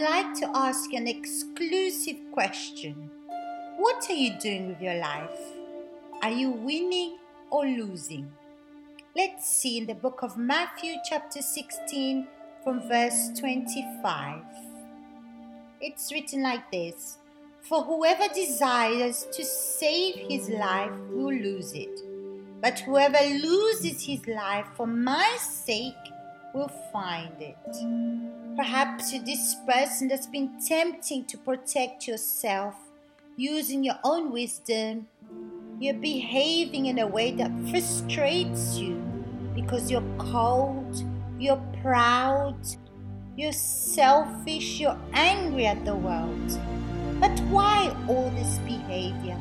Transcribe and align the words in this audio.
like 0.00 0.32
to 0.34 0.50
ask 0.54 0.90
you 0.90 0.98
an 0.98 1.06
exclusive 1.06 2.16
question. 2.32 3.10
What 3.76 4.08
are 4.08 4.14
you 4.14 4.38
doing 4.40 4.68
with 4.68 4.80
your 4.80 4.94
life? 4.94 5.38
Are 6.22 6.30
you 6.30 6.50
winning 6.50 7.18
or 7.50 7.66
losing? 7.66 8.32
Let's 9.14 9.46
see 9.46 9.76
in 9.76 9.86
the 9.86 9.94
book 9.94 10.22
of 10.22 10.38
Matthew, 10.38 10.94
chapter 11.04 11.42
16, 11.42 12.26
from 12.64 12.88
verse 12.88 13.30
25. 13.38 14.42
It's 15.82 16.10
written 16.12 16.42
like 16.42 16.70
this 16.70 17.18
For 17.60 17.82
whoever 17.82 18.32
desires 18.32 19.26
to 19.32 19.44
save 19.44 20.14
his 20.30 20.48
life 20.48 20.96
will 21.10 21.34
lose 21.34 21.74
it, 21.74 22.00
but 22.62 22.80
whoever 22.80 23.18
loses 23.22 24.02
his 24.02 24.26
life 24.26 24.66
for 24.76 24.86
my 24.86 25.36
sake 25.38 25.94
will 26.54 26.70
find 26.92 27.34
it. 27.40 27.56
Perhaps 28.56 29.12
you're 29.12 29.24
this 29.24 29.56
person 29.66 30.08
that's 30.08 30.26
been 30.26 30.58
tempting 30.66 31.24
to 31.26 31.38
protect 31.38 32.06
yourself 32.06 32.74
using 33.36 33.84
your 33.84 33.98
own 34.04 34.32
wisdom. 34.32 35.06
You're 35.78 35.94
behaving 35.94 36.86
in 36.86 36.98
a 36.98 37.06
way 37.06 37.32
that 37.32 37.50
frustrates 37.70 38.76
you 38.76 39.02
because 39.54 39.90
you're 39.90 40.16
cold, 40.18 41.04
you're 41.38 41.62
proud, 41.82 42.58
you're 43.36 43.52
selfish, 43.52 44.80
you're 44.80 44.98
angry 45.14 45.66
at 45.66 45.84
the 45.84 45.94
world. 45.94 46.58
But 47.20 47.38
why 47.50 47.96
all 48.08 48.30
this 48.30 48.58
behavior? 48.58 49.38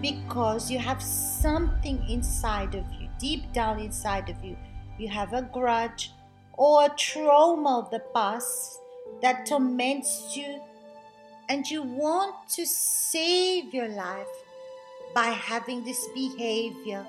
Because 0.00 0.70
you 0.70 0.78
have 0.78 1.02
something 1.02 2.04
inside 2.08 2.74
of 2.74 2.84
you, 2.92 3.08
deep 3.18 3.52
down 3.52 3.80
inside 3.80 4.28
of 4.28 4.44
you. 4.44 4.56
You 4.98 5.08
have 5.08 5.32
a 5.32 5.42
grudge, 5.42 6.12
or 6.54 6.84
a 6.84 6.94
trauma 6.96 7.78
of 7.78 7.90
the 7.90 8.02
past 8.14 8.78
that 9.20 9.46
torments 9.46 10.36
you, 10.36 10.60
and 11.48 11.66
you 11.68 11.82
want 11.82 12.34
to 12.48 12.66
save 12.66 13.72
your 13.74 13.88
life 13.88 14.26
by 15.14 15.26
having 15.26 15.84
this 15.84 16.08
behavior 16.14 17.06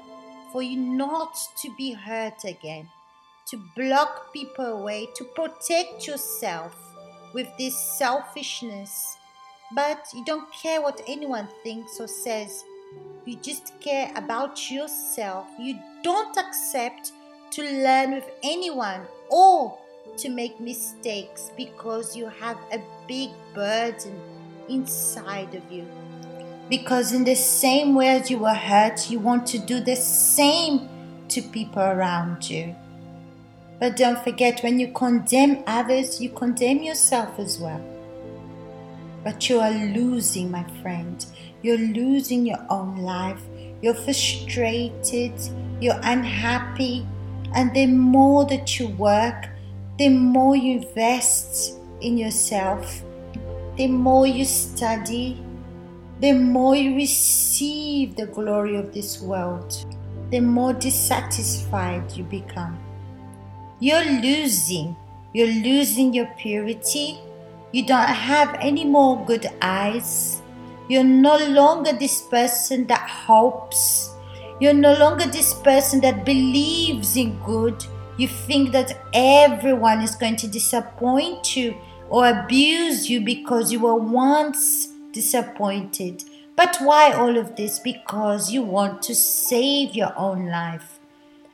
for 0.51 0.61
you 0.61 0.77
not 0.77 1.35
to 1.57 1.73
be 1.75 1.93
hurt 1.93 2.43
again, 2.43 2.87
to 3.47 3.57
block 3.75 4.31
people 4.33 4.65
away, 4.65 5.07
to 5.15 5.23
protect 5.23 6.05
yourself 6.05 6.75
with 7.33 7.47
this 7.57 7.75
selfishness. 7.97 9.17
But 9.75 10.05
you 10.13 10.23
don't 10.25 10.51
care 10.53 10.81
what 10.81 11.01
anyone 11.07 11.47
thinks 11.63 11.99
or 11.99 12.07
says. 12.07 12.63
You 13.25 13.37
just 13.37 13.79
care 13.79 14.11
about 14.15 14.69
yourself. 14.69 15.47
You 15.59 15.79
don't 16.03 16.37
accept 16.37 17.11
to 17.51 17.61
learn 17.63 18.11
with 18.11 18.29
anyone 18.43 19.01
or 19.33 19.79
to 20.15 20.29
make 20.29 20.59
mistakes 20.59 21.51
because 21.57 22.15
you 22.15 22.27
have 22.27 22.57
a 22.71 22.79
big 23.07 23.31
burden 23.55 24.15
inside 24.69 25.55
of 25.55 25.71
you. 25.71 25.87
Because, 26.69 27.13
in 27.13 27.23
the 27.23 27.35
same 27.35 27.95
way 27.95 28.09
as 28.09 28.29
you 28.29 28.37
were 28.37 28.53
hurt, 28.53 29.09
you 29.09 29.19
want 29.19 29.47
to 29.47 29.57
do 29.57 29.79
the 29.79 29.95
same 29.95 30.87
to 31.29 31.41
people 31.41 31.81
around 31.81 32.47
you. 32.47 32.75
But 33.79 33.97
don't 33.97 34.23
forget, 34.23 34.61
when 34.61 34.79
you 34.79 34.93
condemn 34.93 35.63
others, 35.65 36.21
you 36.21 36.29
condemn 36.29 36.83
yourself 36.83 37.39
as 37.39 37.59
well. 37.59 37.83
But 39.23 39.49
you 39.49 39.59
are 39.59 39.71
losing, 39.71 40.51
my 40.51 40.63
friend. 40.81 41.25
You're 41.63 41.77
losing 41.77 42.45
your 42.45 42.63
own 42.69 42.97
life. 42.97 43.41
You're 43.81 43.93
frustrated. 43.95 45.33
You're 45.81 45.99
unhappy. 46.03 47.05
And 47.55 47.73
the 47.73 47.87
more 47.87 48.45
that 48.45 48.79
you 48.79 48.87
work, 48.89 49.49
the 49.97 50.09
more 50.09 50.55
you 50.55 50.79
invest 50.79 51.77
in 52.01 52.17
yourself, 52.17 53.03
the 53.77 53.87
more 53.87 54.25
you 54.25 54.45
study, 54.45 55.43
the 56.19 56.33
more 56.33 56.75
you 56.75 56.95
receive 56.95 58.15
the 58.15 58.27
glory 58.27 58.75
of 58.75 58.93
this 58.93 59.21
world, 59.21 59.85
the 60.31 60.39
more 60.39 60.73
dissatisfied 60.73 62.11
you 62.13 62.23
become. 62.23 62.77
You're 63.79 64.05
losing. 64.21 64.95
You're 65.33 65.47
losing 65.47 66.13
your 66.13 66.27
purity. 66.37 67.19
You 67.71 67.85
don't 67.85 68.07
have 68.07 68.55
any 68.61 68.85
more 68.85 69.25
good 69.25 69.47
eyes. 69.61 70.41
You're 70.87 71.03
no 71.03 71.37
longer 71.37 71.93
this 71.93 72.21
person 72.21 72.87
that 72.87 73.09
hopes 73.09 74.12
you're 74.63 74.73
no 74.73 74.93
longer 74.97 75.25
this 75.25 75.53
person 75.53 75.99
that 75.99 76.23
believes 76.23 77.17
in 77.17 77.37
good. 77.43 77.85
You 78.15 78.29
think 78.29 78.71
that 78.71 78.97
everyone 79.13 80.01
is 80.01 80.15
going 80.15 80.37
to 80.37 80.47
disappoint 80.47 81.57
you 81.57 81.75
or 82.09 82.29
abuse 82.29 83.09
you 83.09 83.19
because 83.19 83.73
you 83.73 83.81
were 83.81 83.95
once 83.95 84.87
disappointed. 85.11 86.23
But 86.55 86.77
why 86.79 87.11
all 87.11 87.37
of 87.37 87.57
this? 87.57 87.77
Because 87.77 88.53
you 88.53 88.61
want 88.63 89.01
to 89.03 89.13
save 89.13 89.95
your 89.95 90.17
own 90.17 90.47
life. 90.47 90.97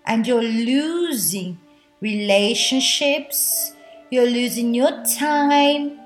And 0.06 0.28
you're 0.28 0.44
losing 0.44 1.58
relationships, 2.02 3.74
you're 4.12 4.30
losing 4.30 4.76
your 4.76 5.04
time, 5.18 6.00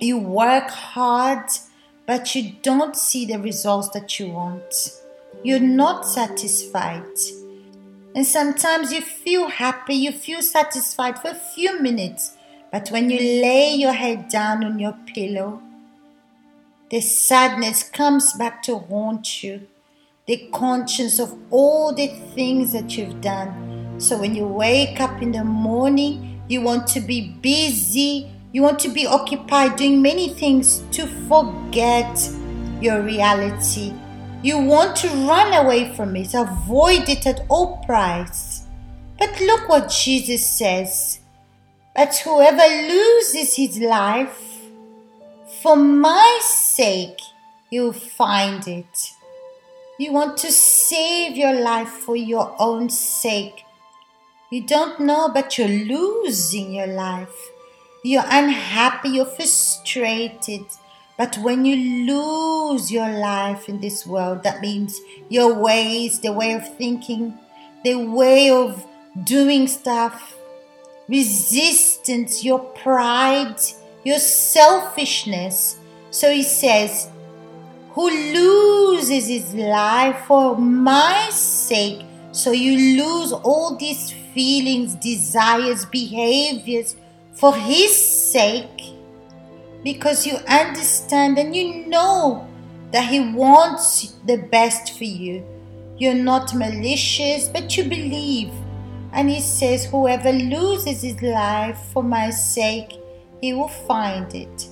you 0.00 0.16
work 0.16 0.70
hard, 0.70 1.50
but 2.06 2.34
you 2.34 2.52
don't 2.62 2.96
see 2.96 3.26
the 3.26 3.38
results 3.38 3.90
that 3.90 4.18
you 4.18 4.30
want 4.30 5.02
you're 5.44 5.60
not 5.60 6.06
satisfied. 6.06 7.04
And 8.14 8.26
sometimes 8.26 8.92
you 8.92 9.00
feel 9.00 9.48
happy, 9.48 9.94
you 9.94 10.12
feel 10.12 10.42
satisfied 10.42 11.18
for 11.20 11.28
a 11.28 11.34
few 11.34 11.80
minutes, 11.80 12.36
but 12.72 12.88
when 12.88 13.10
you 13.10 13.18
lay 13.18 13.74
your 13.74 13.92
head 13.92 14.28
down 14.28 14.64
on 14.64 14.78
your 14.78 14.96
pillow, 15.06 15.62
the 16.90 17.00
sadness 17.00 17.82
comes 17.82 18.32
back 18.32 18.62
to 18.64 18.78
haunt 18.78 19.42
you, 19.42 19.66
the 20.26 20.48
conscience 20.52 21.18
of 21.18 21.38
all 21.50 21.94
the 21.94 22.08
things 22.34 22.72
that 22.72 22.96
you've 22.96 23.20
done. 23.20 23.94
So 23.98 24.18
when 24.18 24.34
you 24.34 24.46
wake 24.46 25.00
up 25.00 25.22
in 25.22 25.32
the 25.32 25.44
morning, 25.44 26.42
you 26.48 26.60
want 26.62 26.86
to 26.88 27.00
be 27.00 27.30
busy, 27.40 28.30
you 28.52 28.62
want 28.62 28.78
to 28.80 28.88
be 28.88 29.06
occupied 29.06 29.76
doing 29.76 30.00
many 30.00 30.30
things 30.30 30.82
to 30.92 31.06
forget 31.06 32.30
your 32.80 33.02
reality 33.02 33.92
you 34.42 34.58
want 34.58 34.96
to 34.96 35.08
run 35.08 35.52
away 35.52 35.94
from 35.94 36.14
it, 36.16 36.34
avoid 36.34 37.08
it 37.08 37.26
at 37.26 37.44
all 37.48 37.78
price. 37.84 38.66
But 39.18 39.40
look 39.40 39.68
what 39.68 39.90
Jesus 39.90 40.48
says. 40.48 41.20
But 41.94 42.16
whoever 42.18 42.62
loses 42.62 43.56
his 43.56 43.78
life, 43.80 44.40
for 45.60 45.74
my 45.74 46.38
sake, 46.42 47.18
you'll 47.70 47.92
find 47.92 48.66
it. 48.68 49.10
You 49.98 50.12
want 50.12 50.36
to 50.38 50.52
save 50.52 51.36
your 51.36 51.60
life 51.60 51.88
for 51.88 52.14
your 52.14 52.54
own 52.60 52.88
sake. 52.88 53.64
You 54.52 54.64
don't 54.64 55.00
know, 55.00 55.28
but 55.34 55.58
you're 55.58 55.66
losing 55.66 56.72
your 56.72 56.86
life. 56.86 57.34
You're 58.04 58.24
unhappy, 58.24 59.08
you're 59.08 59.26
frustrated 59.26 60.64
but 61.18 61.36
when 61.38 61.64
you 61.64 62.06
lose 62.06 62.92
your 62.92 63.08
life 63.08 63.68
in 63.68 63.80
this 63.80 64.06
world, 64.06 64.44
that 64.44 64.60
means 64.60 65.00
your 65.28 65.52
ways, 65.52 66.20
the 66.20 66.32
way 66.32 66.52
of 66.52 66.76
thinking, 66.76 67.36
the 67.82 67.96
way 67.96 68.50
of 68.50 68.86
doing 69.24 69.66
stuff, 69.66 70.36
resistance, 71.08 72.44
your 72.44 72.60
pride, 72.60 73.56
your 74.04 74.20
selfishness. 74.20 75.78
So 76.12 76.30
he 76.30 76.44
says, 76.44 77.08
Who 77.94 78.08
loses 78.08 79.26
his 79.26 79.52
life 79.54 80.24
for 80.28 80.56
my 80.56 81.30
sake? 81.32 82.06
So 82.30 82.52
you 82.52 83.02
lose 83.02 83.32
all 83.32 83.74
these 83.74 84.12
feelings, 84.32 84.94
desires, 84.94 85.84
behaviors 85.84 86.94
for 87.32 87.56
his 87.56 88.30
sake 88.30 88.97
because 89.82 90.26
you 90.26 90.36
understand 90.48 91.38
and 91.38 91.54
you 91.54 91.86
know 91.86 92.48
that 92.92 93.08
He 93.08 93.20
wants 93.20 94.14
the 94.26 94.36
best 94.36 94.96
for 94.96 95.04
you. 95.04 95.44
You're 95.98 96.14
not 96.14 96.54
malicious, 96.54 97.48
but 97.48 97.76
you 97.76 97.84
believe. 97.84 98.52
And 99.12 99.28
He 99.28 99.40
says, 99.40 99.86
Whoever 99.86 100.32
loses 100.32 101.02
his 101.02 101.20
life 101.22 101.78
for 101.92 102.02
my 102.02 102.30
sake, 102.30 102.92
he 103.40 103.52
will 103.52 103.68
find 103.68 104.32
it. 104.34 104.68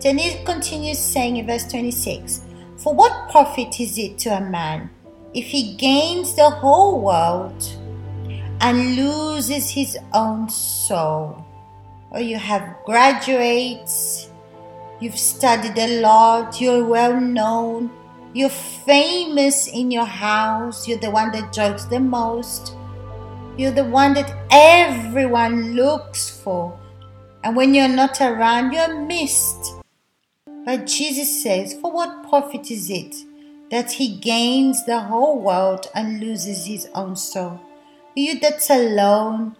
Then 0.00 0.18
He 0.18 0.42
continues 0.44 0.98
saying 0.98 1.36
in 1.36 1.46
verse 1.46 1.66
26 1.68 2.44
For 2.78 2.94
what 2.94 3.30
profit 3.30 3.80
is 3.80 3.98
it 3.98 4.18
to 4.18 4.36
a 4.36 4.40
man 4.40 4.90
if 5.32 5.46
he 5.46 5.76
gains 5.76 6.34
the 6.34 6.50
whole 6.50 7.00
world 7.00 7.64
and 8.60 8.96
loses 8.96 9.70
his 9.70 9.96
own 10.12 10.48
soul? 10.48 11.46
Or 12.10 12.20
you 12.20 12.36
have 12.36 12.76
graduates, 12.84 14.28
you've 15.00 15.18
studied 15.18 15.78
a 15.78 16.00
lot, 16.00 16.60
you're 16.60 16.84
well 16.84 17.20
known, 17.20 17.90
you're 18.32 18.48
famous 18.48 19.68
in 19.68 19.90
your 19.90 20.04
house, 20.04 20.86
you're 20.86 20.98
the 20.98 21.10
one 21.10 21.32
that 21.32 21.52
jokes 21.52 21.84
the 21.84 22.00
most, 22.00 22.74
you're 23.56 23.70
the 23.70 23.84
one 23.84 24.14
that 24.14 24.34
everyone 24.50 25.74
looks 25.74 26.30
for. 26.30 26.78
And 27.42 27.56
when 27.56 27.74
you're 27.74 27.88
not 27.88 28.20
around, 28.20 28.72
you're 28.72 29.00
missed. 29.00 29.74
But 30.64 30.86
Jesus 30.86 31.42
says, 31.42 31.74
For 31.74 31.90
what 31.90 32.28
profit 32.28 32.70
is 32.70 32.90
it 32.90 33.16
that 33.70 33.92
he 33.92 34.16
gains 34.16 34.84
the 34.84 35.00
whole 35.00 35.40
world 35.40 35.86
and 35.94 36.20
loses 36.20 36.66
his 36.66 36.88
own 36.94 37.16
soul? 37.16 37.60
You 38.14 38.38
that's 38.38 38.68
alone, 38.70 39.56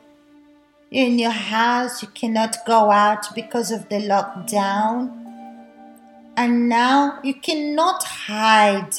in 0.91 1.19
your 1.19 1.31
house, 1.31 2.03
you 2.03 2.09
cannot 2.09 2.57
go 2.67 2.91
out 2.91 3.33
because 3.35 3.71
of 3.71 3.89
the 3.89 3.97
lockdown. 3.97 5.17
And 6.37 6.69
now 6.69 7.21
you 7.23 7.35
cannot 7.35 8.03
hide 8.03 8.93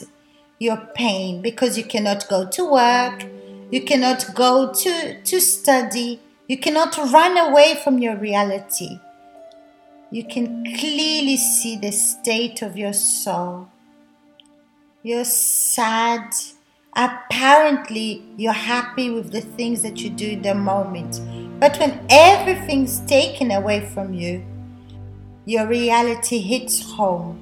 your 0.60 0.78
pain 0.96 1.42
because 1.42 1.78
you 1.78 1.84
cannot 1.84 2.28
go 2.30 2.48
to 2.48 2.72
work, 2.72 3.26
you 3.72 3.84
cannot 3.84 4.34
go 4.36 4.72
to, 4.72 5.22
to 5.22 5.40
study, 5.42 6.20
you 6.48 6.58
cannot 6.58 6.96
run 6.98 7.38
away 7.38 7.80
from 7.84 8.00
your 8.00 8.16
reality. 8.16 9.00
You 10.12 10.26
can 10.26 10.66
clearly 10.76 11.38
see 11.38 11.78
the 11.78 11.92
state 11.92 12.62
of 12.62 12.78
your 12.78 12.94
soul. 12.94 13.70
You're 15.04 15.24
sad. 15.24 16.32
Apparently, 16.94 18.22
you're 18.36 18.52
happy 18.52 19.10
with 19.10 19.32
the 19.32 19.40
things 19.40 19.82
that 19.84 20.02
you 20.02 20.10
do 20.10 20.32
in 20.32 20.42
the 20.42 20.54
moment. 20.54 21.22
But 21.62 21.78
when 21.78 22.04
everything's 22.10 23.02
taken 23.02 23.52
away 23.52 23.81
from 23.81 24.16
you, 24.16 24.44
your 25.46 25.68
reality 25.68 26.40
hits 26.40 26.81
home. 26.81 27.40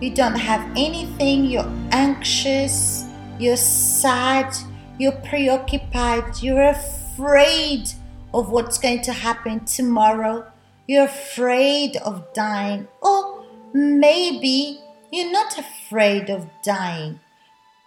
You 0.00 0.12
don't 0.12 0.34
have 0.34 0.68
anything, 0.76 1.44
you're 1.44 1.72
anxious, 1.92 3.04
you're 3.38 3.56
sad, 3.56 4.52
you're 4.98 5.12
preoccupied, 5.12 6.42
you're 6.42 6.70
afraid 6.70 7.88
of 8.34 8.50
what's 8.50 8.78
going 8.78 9.02
to 9.02 9.12
happen 9.12 9.64
tomorrow. 9.64 10.50
You're 10.88 11.04
afraid 11.04 11.98
of 11.98 12.32
dying. 12.34 12.88
Or 13.00 13.44
maybe 13.72 14.80
you're 15.12 15.30
not 15.30 15.56
afraid 15.56 16.30
of 16.30 16.48
dying, 16.64 17.20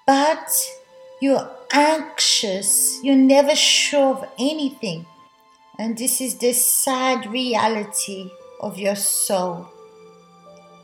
but 0.08 0.66
you're 1.22 1.50
anxious. 1.74 2.98
You're 3.04 3.18
never 3.18 3.56
sure 3.56 4.16
of 4.16 4.30
anything. 4.40 5.06
And 5.80 5.98
this 5.98 6.22
is 6.22 6.38
the 6.38 6.54
sad 6.54 7.32
reality 7.32 8.32
of 8.60 8.78
your 8.78 8.96
soul. 8.96 9.68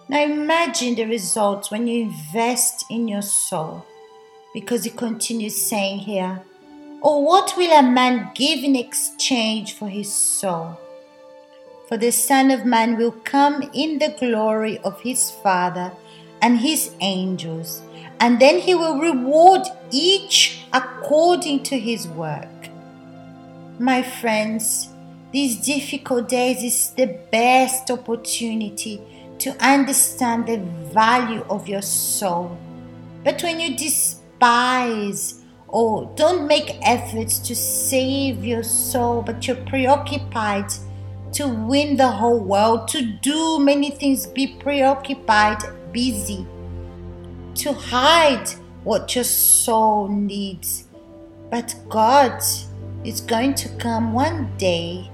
Now 0.08 0.24
imagine 0.24 0.96
the 0.96 1.06
results 1.06 1.70
when 1.70 1.86
you 1.86 2.02
invest 2.04 2.86
in 2.90 3.08
your 3.08 3.22
soul. 3.22 3.86
Because 4.52 4.84
he 4.84 4.90
continues 4.90 5.56
saying 5.56 6.00
here, 6.00 6.42
or 7.02 7.24
what 7.24 7.54
will 7.56 7.72
a 7.72 7.84
man 7.84 8.32
give 8.34 8.64
in 8.64 8.76
exchange 8.76 9.74
for 9.74 9.88
his 9.88 10.12
soul? 10.12 10.76
For 11.88 11.98
the 11.98 12.12
Son 12.12 12.50
of 12.50 12.66
Man 12.66 12.98
will 12.98 13.12
come 13.12 13.70
in 13.74 14.00
the 14.00 14.16
glory 14.20 14.80
of 14.80 15.00
his 15.02 15.30
Father 15.30 15.92
and 16.42 16.60
his 16.60 16.92
angels, 17.00 17.84
and 18.20 18.40
then 18.40 18.58
he 18.60 18.74
will 18.74 19.00
reward 19.00 19.62
each 19.92 20.66
according 20.74 21.64
to 21.64 21.80
his 21.80 22.08
work. 22.08 22.59
My 23.82 24.04
friends, 24.04 24.90
these 25.32 25.56
difficult 25.56 26.28
days 26.28 26.62
is 26.64 26.90
the 26.98 27.18
best 27.32 27.90
opportunity 27.90 29.02
to 29.38 29.56
understand 29.66 30.48
the 30.48 30.58
value 30.92 31.46
of 31.50 31.70
your 31.70 31.82
soul. 31.82 32.58
But 33.24 33.42
when 33.42 33.58
you 33.58 33.78
despise 33.78 35.46
or 35.70 36.12
don't 36.18 36.46
make 36.46 36.76
efforts 36.82 37.40
to 37.40 37.56
save 37.56 38.44
your 38.44 38.64
soul, 38.64 39.22
but 39.22 39.48
you're 39.48 39.66
preoccupied 39.68 40.74
to 41.32 41.48
win 41.48 41.96
the 41.96 42.12
whole 42.12 42.42
world, 42.42 42.90
to 42.90 43.02
do 43.02 43.60
many 43.60 43.92
things, 43.92 44.28
be 44.28 44.58
preoccupied, 44.60 45.64
busy, 45.94 46.46
to 47.56 47.72
hide 47.72 48.50
what 48.84 49.16
your 49.16 49.24
soul 49.24 50.10
needs. 50.10 50.84
But 51.50 51.74
God 51.88 52.44
is 53.04 53.22
going 53.22 53.54
to 53.56 53.70
come 53.78 54.14
one 54.14 54.56
day 54.58 55.10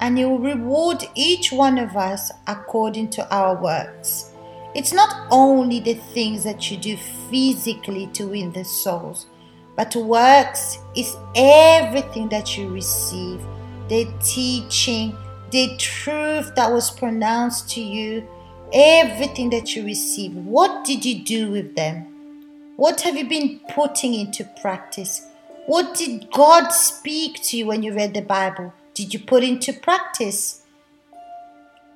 and 0.00 0.18
He 0.18 0.24
will 0.24 0.38
reward 0.38 1.04
each 1.14 1.52
one 1.52 1.78
of 1.78 1.96
us 1.96 2.30
according 2.46 3.10
to 3.10 3.34
our 3.34 3.54
works. 3.60 4.30
It's 4.74 4.92
not 4.92 5.28
only 5.30 5.80
the 5.80 5.94
things 5.94 6.44
that 6.44 6.70
you 6.70 6.76
do 6.76 6.96
physically 7.30 8.08
to 8.14 8.28
win 8.28 8.52
the 8.52 8.64
souls, 8.64 9.26
but 9.76 9.94
works 9.96 10.78
is 10.96 11.16
everything 11.34 12.28
that 12.30 12.56
you 12.56 12.68
receive 12.68 13.40
the 13.88 14.10
teaching, 14.22 15.16
the 15.50 15.76
truth 15.76 16.54
that 16.56 16.70
was 16.70 16.90
pronounced 16.90 17.68
to 17.70 17.80
you, 17.80 18.26
everything 18.72 19.50
that 19.50 19.76
you 19.76 19.84
receive. 19.84 20.34
What 20.34 20.84
did 20.84 21.04
you 21.04 21.22
do 21.22 21.50
with 21.50 21.74
them? 21.76 22.06
What 22.76 23.02
have 23.02 23.16
you 23.16 23.28
been 23.28 23.60
putting 23.68 24.14
into 24.14 24.48
practice? 24.62 25.26
What 25.66 25.94
did 25.94 26.30
God 26.32 26.68
speak 26.68 27.42
to 27.44 27.56
you 27.56 27.66
when 27.66 27.82
you 27.82 27.94
read 27.94 28.14
the 28.14 28.22
Bible? 28.22 28.72
Did 28.94 29.14
you 29.14 29.20
put 29.20 29.44
into 29.44 29.72
practice? 29.72 30.62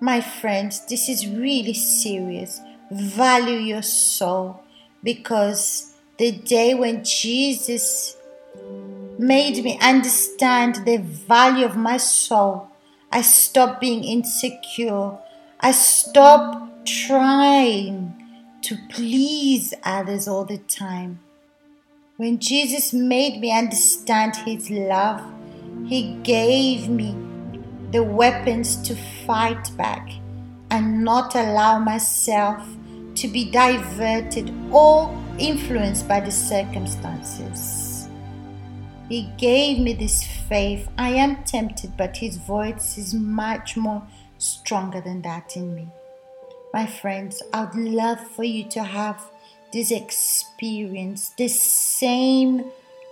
My 0.01 0.21
friends, 0.21 0.87
this 0.87 1.09
is 1.09 1.27
really 1.27 1.75
serious. 1.75 2.61
Value 2.91 3.59
your 3.59 3.83
soul 3.83 4.63
because 5.03 5.95
the 6.19 6.33
day 6.33 6.75
when 6.75 7.05
Jesus 7.05 8.17
made 9.19 9.65
me 9.65 9.79
understand 9.81 10.85
the 10.85 10.99
value 10.99 11.65
of 11.65 11.77
my 11.77 11.97
soul. 11.97 12.69
I 13.11 13.23
stopped 13.23 13.81
being 13.81 14.05
insecure. 14.05 15.19
I 15.61 15.73
stopped 15.73 16.87
trying 16.87 18.15
to 18.63 18.77
please 18.91 19.73
others 19.83 20.29
all 20.29 20.45
the 20.45 20.59
time. 20.59 21.21
When 22.19 22.39
Jesus 22.39 22.95
made 22.95 23.41
me 23.41 23.53
understand 23.53 24.37
His 24.37 24.71
love, 24.71 25.21
He 25.85 26.15
gave 26.23 26.89
me 26.89 27.15
the 27.93 28.03
weapons 28.03 28.81
to 28.89 28.97
fight 29.27 29.71
back 29.77 30.09
and 30.71 31.05
not 31.05 31.35
allow 31.35 31.79
myself 31.79 32.67
to 33.17 33.29
be 33.29 33.51
diverted 33.51 34.51
or 34.73 35.15
influenced 35.39 36.09
by 36.09 36.21
the 36.21 36.31
circumstances. 36.31 38.09
He 39.11 39.31
gave 39.37 39.79
me 39.79 39.93
this 39.93 40.25
faith. 40.49 40.89
I 40.97 41.11
am 41.11 41.45
tempted, 41.45 41.99
but 41.99 42.17
His 42.17 42.39
voice 42.39 42.97
is 42.97 43.13
much 43.13 43.77
more 43.77 44.03
stronger 44.39 45.03
than 45.03 45.21
that 45.21 45.55
in 45.55 45.75
me. 45.75 45.89
My 46.73 46.87
friends, 46.87 47.43
I'd 47.53 47.75
love 47.75 48.21
for 48.21 48.45
you 48.45 48.65
to 48.71 48.83
have 48.83 49.23
this 49.73 49.91
experience, 49.91 51.31
the 51.31 51.49
same 51.49 52.65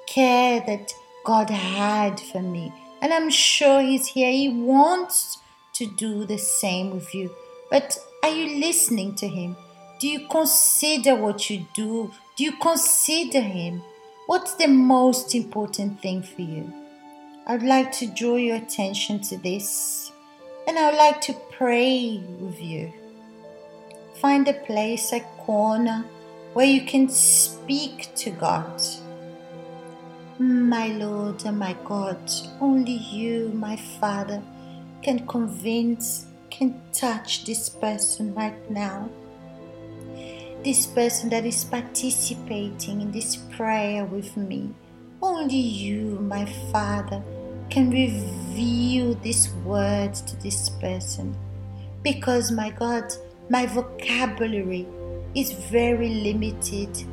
care 0.06 0.62
that 0.66 0.92
God 1.24 1.50
had 1.50 2.20
for 2.20 2.40
me. 2.40 2.72
And 3.00 3.12
I'm 3.12 3.30
sure 3.30 3.80
He's 3.80 4.08
here. 4.08 4.30
He 4.30 4.48
wants 4.48 5.38
to 5.74 5.86
do 5.86 6.24
the 6.24 6.38
same 6.38 6.90
with 6.90 7.14
you. 7.14 7.34
But 7.70 7.98
are 8.22 8.30
you 8.30 8.60
listening 8.60 9.14
to 9.16 9.28
Him? 9.28 9.56
Do 10.00 10.08
you 10.08 10.28
consider 10.28 11.14
what 11.14 11.50
you 11.50 11.66
do? 11.74 12.12
Do 12.36 12.44
you 12.44 12.52
consider 12.58 13.40
Him? 13.40 13.82
What's 14.26 14.54
the 14.54 14.68
most 14.68 15.34
important 15.34 16.00
thing 16.00 16.22
for 16.22 16.42
you? 16.42 16.72
I'd 17.46 17.62
like 17.62 17.92
to 17.92 18.06
draw 18.06 18.36
your 18.36 18.56
attention 18.56 19.20
to 19.22 19.36
this 19.36 20.10
and 20.66 20.78
I'd 20.78 20.96
like 20.96 21.20
to 21.22 21.34
pray 21.52 22.22
with 22.40 22.60
you. 22.60 22.92
Find 24.20 24.48
a 24.48 24.54
place, 24.54 25.12
a 25.12 25.20
corner 25.20 26.06
where 26.54 26.66
you 26.66 26.86
can 26.86 27.08
speak 27.08 28.08
to 28.16 28.30
God. 28.30 28.82
My 30.38 30.88
Lord 30.88 31.44
and 31.44 31.58
my 31.58 31.76
God, 31.84 32.18
only 32.60 32.96
you, 32.96 33.50
my 33.54 33.76
Father, 33.76 34.42
can 35.02 35.26
convince, 35.26 36.26
can 36.50 36.80
touch 36.92 37.44
this 37.44 37.68
person 37.68 38.34
right 38.34 38.70
now 38.70 39.10
this 40.64 40.86
person 40.86 41.28
that 41.28 41.44
is 41.44 41.62
participating 41.62 43.02
in 43.02 43.12
this 43.12 43.36
prayer 43.36 44.06
with 44.06 44.34
me. 44.34 44.70
Only 45.20 45.58
you, 45.58 46.18
my 46.20 46.46
Father, 46.72 47.22
can 47.68 47.90
reveal 47.90 49.14
these 49.16 49.50
words 49.66 50.22
to 50.22 50.36
this 50.36 50.70
person. 50.70 51.36
Because, 52.02 52.50
my 52.50 52.70
God, 52.70 53.12
my 53.50 53.66
vocabulary 53.66 54.86
is 55.34 55.52
very 55.52 56.08
limited. 56.08 57.04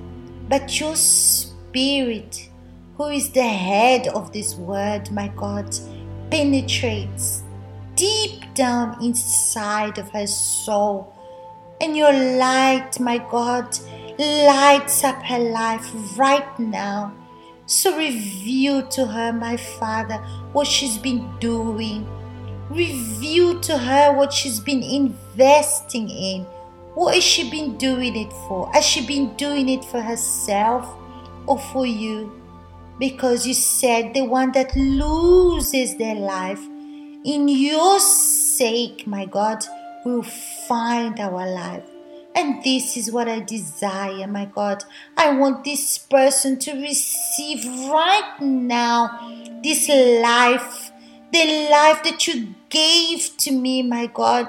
But 0.49 0.79
your 0.79 0.95
Spirit, 0.95 2.49
who 2.97 3.07
is 3.07 3.31
the 3.31 3.47
head 3.47 4.07
of 4.09 4.31
this 4.33 4.55
word, 4.55 5.11
my 5.11 5.29
God, 5.29 5.75
penetrates 6.29 7.43
deep 7.95 8.53
down 8.53 9.03
inside 9.03 9.97
of 9.97 10.09
her 10.09 10.27
soul 10.27 11.13
and 11.81 11.97
your 11.97 12.13
light, 12.13 12.99
my 12.99 13.17
God, 13.17 13.75
lights 14.19 15.03
up 15.03 15.21
her 15.23 15.39
life 15.39 15.91
right 16.15 16.59
now. 16.59 17.11
So 17.65 17.97
reveal 17.97 18.85
to 18.89 19.07
her, 19.07 19.33
my 19.33 19.57
Father, 19.57 20.17
what 20.53 20.67
she's 20.67 20.99
been 20.99 21.27
doing. 21.39 22.07
Reveal 22.69 23.59
to 23.61 23.77
her 23.79 24.13
what 24.13 24.31
she's 24.31 24.59
been 24.59 24.83
investing 24.83 26.09
in. 26.09 26.45
What 26.93 27.15
has 27.15 27.23
she 27.23 27.49
been 27.49 27.77
doing 27.77 28.15
it 28.15 28.33
for? 28.47 28.69
Has 28.73 28.85
she 28.85 29.05
been 29.05 29.35
doing 29.35 29.69
it 29.69 29.85
for 29.85 30.01
herself 30.01 30.93
or 31.47 31.57
for 31.57 31.85
you? 31.85 32.31
Because 32.99 33.47
you 33.47 33.53
said 33.53 34.13
the 34.13 34.25
one 34.25 34.51
that 34.51 34.75
loses 34.75 35.97
their 35.97 36.15
life 36.15 36.61
in 37.23 37.47
your 37.47 37.99
sake, 37.99 39.07
my 39.07 39.25
God, 39.25 39.63
will 40.05 40.23
find 40.67 41.19
our 41.19 41.49
life. 41.49 41.83
And 42.35 42.63
this 42.63 42.97
is 42.97 43.11
what 43.11 43.27
I 43.27 43.39
desire, 43.39 44.27
my 44.27 44.45
God. 44.45 44.83
I 45.17 45.33
want 45.33 45.63
this 45.63 45.97
person 45.97 46.57
to 46.59 46.73
receive 46.73 47.65
right 47.89 48.35
now 48.39 49.59
this 49.63 49.87
life, 49.89 50.91
the 51.31 51.69
life 51.69 52.03
that 52.03 52.27
you 52.27 52.55
gave 52.69 53.35
to 53.37 53.51
me, 53.51 53.81
my 53.83 54.07
God. 54.07 54.47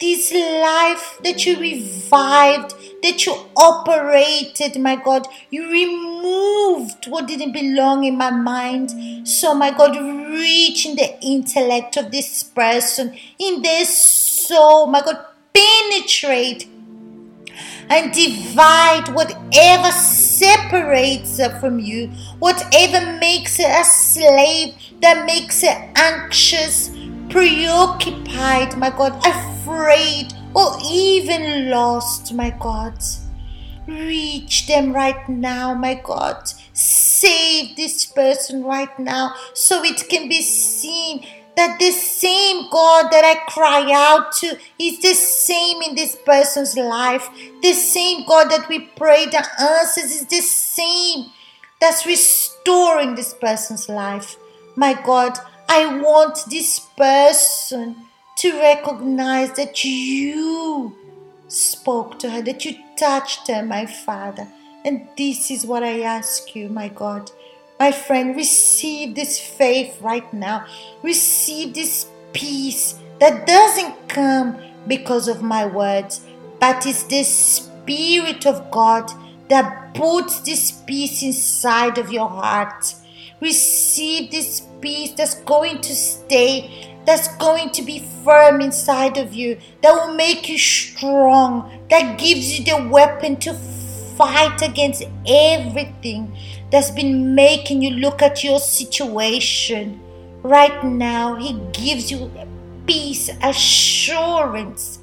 This 0.00 0.32
life 0.32 1.18
that 1.24 1.44
you 1.44 1.58
revived, 1.58 2.74
that 3.02 3.26
you 3.26 3.34
operated, 3.56 4.80
my 4.80 4.94
God. 4.94 5.26
You 5.50 5.68
removed 5.68 7.06
what 7.08 7.26
didn't 7.26 7.50
belong 7.50 8.04
in 8.04 8.16
my 8.16 8.30
mind. 8.30 9.26
So, 9.26 9.54
my 9.54 9.72
God, 9.72 9.96
reach 9.96 10.86
in 10.86 10.94
the 10.94 11.18
intellect 11.20 11.96
of 11.96 12.12
this 12.12 12.44
person, 12.44 13.18
in 13.40 13.62
their 13.62 13.84
soul, 13.84 14.86
my 14.86 15.00
God, 15.00 15.18
penetrate 15.52 16.68
and 17.90 18.12
divide 18.12 19.08
whatever 19.14 19.90
separates 19.90 21.38
her 21.38 21.58
from 21.58 21.80
you, 21.80 22.08
whatever 22.38 23.18
makes 23.18 23.56
her 23.56 23.80
a 23.80 23.84
slave, 23.84 24.74
that 25.00 25.26
makes 25.26 25.62
her 25.62 25.90
anxious, 25.96 26.90
preoccupied, 27.30 28.76
my 28.76 28.90
God, 28.90 29.18
afraid, 29.68 30.32
or 30.54 30.76
even 30.82 31.70
lost, 31.70 32.32
my 32.32 32.50
God. 32.58 32.94
Reach 33.86 34.66
them 34.66 34.92
right 34.92 35.28
now, 35.28 35.74
my 35.74 35.94
God. 35.94 36.50
Save 36.72 37.76
this 37.76 38.06
person 38.06 38.64
right 38.64 38.98
now 38.98 39.34
so 39.54 39.82
it 39.82 40.08
can 40.08 40.28
be 40.28 40.42
seen 40.42 41.26
that 41.56 41.78
the 41.80 41.90
same 41.90 42.70
God 42.70 43.10
that 43.10 43.24
I 43.24 43.50
cry 43.50 43.90
out 43.92 44.32
to 44.40 44.58
is 44.78 45.00
the 45.00 45.14
same 45.14 45.82
in 45.82 45.94
this 45.94 46.16
person's 46.16 46.76
life. 46.76 47.28
The 47.62 47.72
same 47.72 48.24
God 48.26 48.50
that 48.50 48.68
we 48.68 48.80
pray 48.96 49.26
that 49.26 49.48
answers 49.60 50.12
is 50.12 50.26
the 50.26 50.40
same 50.40 51.30
that's 51.80 52.06
restoring 52.06 53.14
this 53.14 53.34
person's 53.34 53.88
life. 53.88 54.36
My 54.76 54.94
God, 54.94 55.36
I 55.68 56.00
want 56.00 56.38
this 56.48 56.80
person 56.96 58.07
to 58.38 58.52
recognize 58.58 59.52
that 59.52 59.84
you 59.84 60.96
spoke 61.48 62.18
to 62.20 62.30
her, 62.30 62.42
that 62.42 62.64
you 62.64 62.76
touched 62.96 63.48
her, 63.48 63.64
my 63.64 63.84
Father. 63.84 64.46
And 64.84 65.08
this 65.16 65.50
is 65.50 65.66
what 65.66 65.82
I 65.82 66.02
ask 66.02 66.54
you, 66.54 66.68
my 66.68 66.88
God. 66.88 67.30
My 67.80 67.92
friend, 67.92 68.36
receive 68.36 69.14
this 69.14 69.38
faith 69.38 70.00
right 70.00 70.32
now. 70.32 70.66
Receive 71.02 71.74
this 71.74 72.06
peace 72.32 72.98
that 73.18 73.46
doesn't 73.46 74.08
come 74.08 74.56
because 74.86 75.28
of 75.28 75.42
my 75.42 75.66
words, 75.66 76.24
but 76.60 76.86
it's 76.86 77.04
the 77.04 77.24
Spirit 77.24 78.46
of 78.46 78.70
God 78.70 79.10
that 79.48 79.94
puts 79.94 80.40
this 80.40 80.70
peace 80.70 81.22
inside 81.22 81.98
of 81.98 82.12
your 82.12 82.28
heart. 82.28 82.94
Receive 83.40 84.30
this 84.30 84.62
peace 84.80 85.12
that's 85.12 85.34
going 85.42 85.80
to 85.80 85.94
stay, 85.94 86.97
that's 87.04 87.34
going 87.36 87.70
to 87.70 87.82
be 87.82 88.06
firm 88.24 88.60
inside 88.60 89.16
of 89.16 89.34
you, 89.34 89.58
that 89.82 89.92
will 89.92 90.14
make 90.14 90.48
you 90.48 90.58
strong, 90.58 91.86
that 91.90 92.18
gives 92.18 92.58
you 92.58 92.64
the 92.64 92.88
weapon 92.88 93.36
to 93.36 93.54
fight 94.16 94.60
against 94.62 95.04
everything 95.26 96.36
that's 96.70 96.90
been 96.90 97.34
making 97.34 97.82
you 97.82 97.90
look 97.90 98.20
at 98.20 98.42
your 98.44 98.58
situation. 98.58 100.00
Right 100.42 100.84
now, 100.84 101.36
He 101.36 101.54
gives 101.72 102.10
you 102.10 102.30
peace, 102.86 103.30
assurance, 103.42 104.98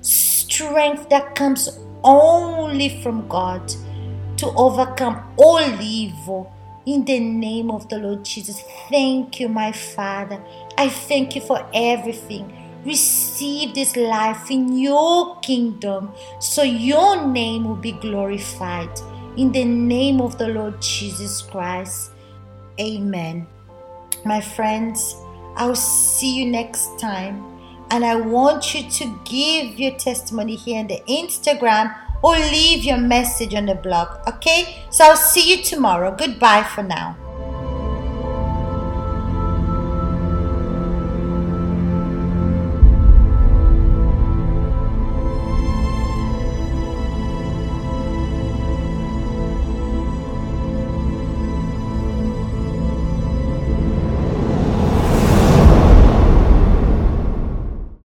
strength 0.00 1.08
that 1.10 1.34
comes 1.34 1.78
only 2.02 3.02
from 3.02 3.28
God 3.28 3.72
to 4.36 4.46
overcome 4.56 5.22
all 5.36 5.60
evil. 5.80 6.52
In 6.86 7.04
the 7.06 7.18
name 7.18 7.70
of 7.70 7.88
the 7.88 7.98
Lord 7.98 8.24
Jesus, 8.24 8.62
thank 8.90 9.40
you, 9.40 9.48
my 9.48 9.72
Father. 9.72 10.38
I 10.76 10.90
thank 10.90 11.34
you 11.34 11.40
for 11.40 11.66
everything. 11.72 12.52
Receive 12.84 13.74
this 13.74 13.96
life 13.96 14.50
in 14.50 14.76
your 14.76 15.40
kingdom 15.40 16.12
so 16.40 16.62
your 16.62 17.26
name 17.26 17.64
will 17.64 17.76
be 17.76 17.92
glorified. 17.92 18.90
In 19.38 19.50
the 19.50 19.64
name 19.64 20.20
of 20.20 20.36
the 20.36 20.48
Lord 20.48 20.82
Jesus 20.82 21.40
Christ. 21.40 22.10
Amen. 22.78 23.46
My 24.26 24.42
friends, 24.42 25.16
I'll 25.56 25.74
see 25.74 26.36
you 26.38 26.50
next 26.50 26.98
time. 26.98 27.42
And 27.90 28.04
I 28.04 28.16
want 28.16 28.74
you 28.74 28.90
to 28.90 29.20
give 29.24 29.78
your 29.78 29.96
testimony 29.96 30.56
here 30.56 30.80
on 30.80 30.88
the 30.88 31.00
Instagram 31.08 31.96
or 32.24 32.38
leave 32.38 32.84
your 32.84 32.96
message 32.96 33.54
on 33.54 33.66
the 33.66 33.74
blog. 33.74 34.08
Okay? 34.26 34.82
So 34.88 35.04
I'll 35.04 35.16
see 35.16 35.50
you 35.50 35.62
tomorrow. 35.62 36.16
Goodbye 36.16 36.62
for 36.74 36.82
now. 36.82 37.18